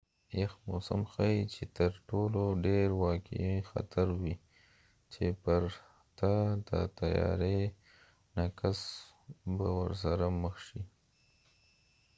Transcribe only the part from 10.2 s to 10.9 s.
مخ شي